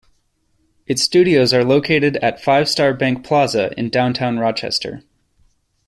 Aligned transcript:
Its 0.87 1.03
studios 1.03 1.53
are 1.53 1.63
located 1.63 2.17
at 2.23 2.41
Five 2.43 2.67
Star 2.67 2.91
Bank 2.91 3.23
Plaza 3.23 3.71
in 3.77 3.91
downtown 3.91 4.39
Rochester. 4.39 5.03